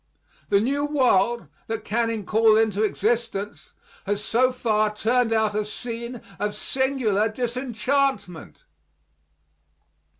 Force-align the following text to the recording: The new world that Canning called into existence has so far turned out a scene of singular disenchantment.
The 0.49 0.59
new 0.59 0.83
world 0.87 1.45
that 1.67 1.83
Canning 1.83 2.25
called 2.25 2.57
into 2.57 2.81
existence 2.81 3.73
has 4.07 4.23
so 4.23 4.51
far 4.51 4.91
turned 4.95 5.31
out 5.31 5.53
a 5.53 5.63
scene 5.63 6.21
of 6.39 6.55
singular 6.55 7.29
disenchantment. 7.29 8.63